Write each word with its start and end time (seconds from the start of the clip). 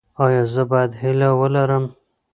ایا 0.23 0.43
زه 0.53 0.63
باید 0.71 0.91
هیله 1.01 1.29
ولرم؟ 1.39 1.85